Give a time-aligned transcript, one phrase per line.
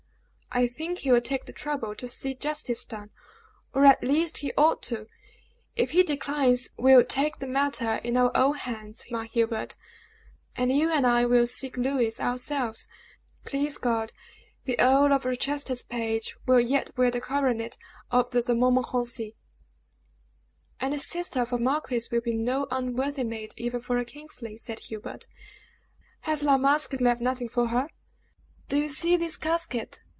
[0.53, 3.09] "I think he will take the trouble to see justice done,
[3.73, 5.07] or at least he ought to.
[5.77, 9.77] If he declines, we will take the matter in our own hands, my Hubert;
[10.57, 12.89] and you and I will seek Louis ourselves.
[13.45, 14.11] Please God,
[14.63, 17.77] the Earl of Rochester's page will yet wear the coronet
[18.11, 19.31] of the De Montmorencis!"
[20.81, 24.57] "And the sister of a marquis will be no unworthy mate even for a Kingsley,"
[24.57, 25.27] said Hubert.
[26.27, 27.87] "Has La Masque left nothing for her?"
[28.67, 30.03] "Do you see this casket?"